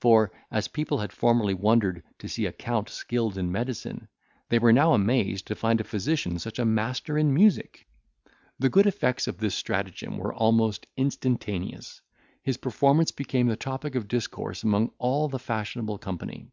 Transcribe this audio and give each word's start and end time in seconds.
For, 0.00 0.32
as 0.50 0.68
people 0.68 1.00
had 1.00 1.12
formerly 1.12 1.52
wondered 1.52 2.02
to 2.20 2.28
see 2.30 2.46
a 2.46 2.52
count 2.54 2.88
skilled 2.88 3.36
in 3.36 3.52
medicine, 3.52 4.08
they 4.48 4.58
were 4.58 4.72
now 4.72 4.94
amazed 4.94 5.46
to 5.48 5.54
find 5.54 5.82
a 5.82 5.84
physician 5.84 6.38
such 6.38 6.58
a 6.58 6.64
master 6.64 7.18
in 7.18 7.34
music. 7.34 7.86
The 8.58 8.70
good 8.70 8.86
effects 8.86 9.26
of 9.28 9.36
this 9.36 9.54
stratagem 9.54 10.16
were 10.16 10.32
almost 10.32 10.86
instantaneous. 10.96 12.00
His 12.42 12.56
performance 12.56 13.10
became 13.10 13.48
the 13.48 13.56
topic 13.56 13.96
of 13.96 14.08
discourse 14.08 14.62
among 14.62 14.92
all 14.96 15.28
the 15.28 15.38
fashionable 15.38 15.98
company. 15.98 16.48